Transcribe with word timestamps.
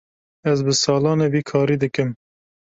Ez 0.51 0.59
bi 0.65 0.73
salan 0.83 1.19
e 1.25 1.27
vî 1.33 1.41
karî 1.49 1.77
dikim. 1.83 2.09